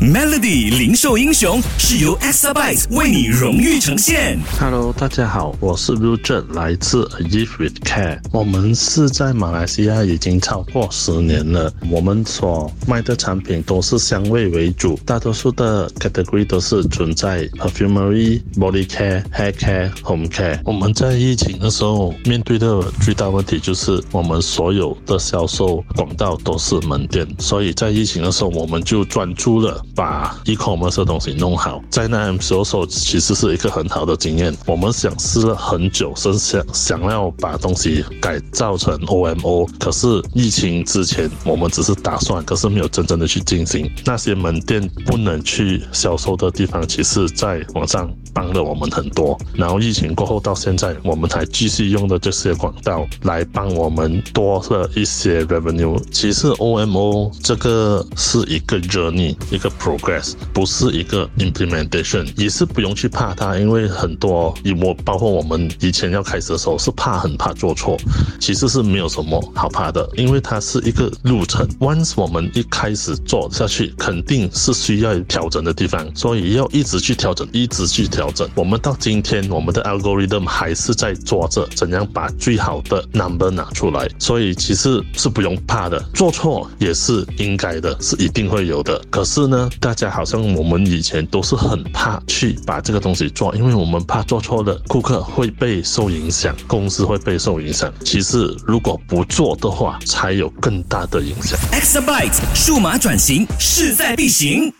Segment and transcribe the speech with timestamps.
[0.00, 4.40] Melody 零售英雄是由 Exabyte 为你荣誉呈现。
[4.58, 8.18] Hello，大家好，我是 r u j e 来自 A Gift with Care。
[8.32, 11.70] 我们是在马来西亚已经超过十年了。
[11.90, 20.58] 我们所卖的产品都是香味为主，大多数的 category 都是存在 perfumery、body care、hair care、home care。
[20.64, 31.78] 我们在疫情的时候面对的最大问题就是我们所有的销售管道都是门店，所以在疫情的时候我们就专注了把 e-commerce 的东西弄好。
[31.90, 34.56] 在那销售其实是一个很好的经验。
[34.64, 43.90] 我们想试了很久，是想想要把东西改造成 OMO，可是疫情之前我们只是打算，可是没有真正的去进行。
[44.06, 48.10] 那些门店不能去销售的地方，其实在网上
[48.50, 49.38] 帮了我们很多。
[49.54, 56.00] 然后疫情过后到现在，我们才继续用的这些管道来帮我们多了一些 revenue。
[56.10, 67.96] 其实 OMO 这个是一个 journey，一个 progress，不是一个 implementation，也是不用去怕它，因为很多以我包括我们以前要开始的时候是怕很怕做错，
[68.40, 71.68] 其实是没有什么好怕的，因为它是一个路程。
[71.78, 78.39] Once 我们一开始做下去，肯定是需要调整的地方，所以要一直去调整，一直去调整。
[78.54, 89.00] 我们到今天，我们的 algorithm 还是在做着怎样把最好的 number 拿出来，所以其实是不用怕的，做错也是应该的，是一定会有的。
[89.10, 97.92] 可是呢，大家好像我们以前都是很怕去把这个东西做，因为我们怕做错了，顾客会被受影响，公司会被受影响。
[98.04, 101.58] 其实如果不做的话，才有更大的影响。
[101.72, 104.72] Exabyte 数码转型势在必行。